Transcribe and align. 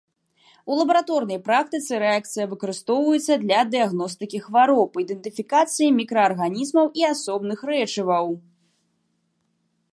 У 0.69 0.75
лабараторнай 0.77 1.39
практыцы 1.47 1.99
рэакцыя 2.03 2.45
выкарыстоўваецца 2.53 3.33
для 3.43 3.59
дыягностыкі 3.75 4.39
хвароб, 4.47 4.91
ідэнтыфікацыі 5.05 5.93
мікраарганізмаў 6.01 6.85
і 7.03 7.09
асобных 7.13 7.59
рэчываў. 7.75 8.25